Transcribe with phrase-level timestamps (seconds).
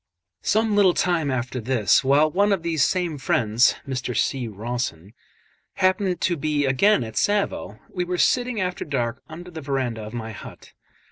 [0.41, 4.17] Some little time after this, while one of these same friends (Mr.
[4.17, 4.47] C.
[4.47, 5.13] Rawson)
[5.73, 10.13] happened to be again at Tsavo, we were sitting after dark under the verandah of
[10.15, 10.73] my hut.